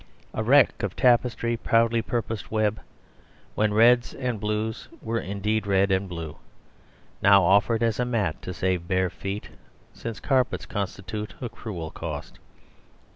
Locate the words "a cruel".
11.39-11.91